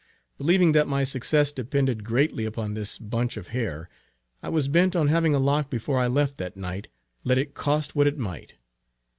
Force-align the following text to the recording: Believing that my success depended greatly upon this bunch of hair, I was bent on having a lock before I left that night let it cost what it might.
Believing 0.39 0.71
that 0.71 0.87
my 0.87 1.03
success 1.03 1.51
depended 1.51 2.03
greatly 2.03 2.43
upon 2.43 2.73
this 2.73 2.97
bunch 2.97 3.37
of 3.37 3.49
hair, 3.49 3.87
I 4.41 4.49
was 4.49 4.67
bent 4.67 4.95
on 4.95 5.09
having 5.09 5.35
a 5.35 5.39
lock 5.39 5.69
before 5.69 5.99
I 5.99 6.07
left 6.07 6.39
that 6.39 6.57
night 6.57 6.87
let 7.23 7.37
it 7.37 7.53
cost 7.53 7.95
what 7.95 8.07
it 8.07 8.17
might. 8.17 8.53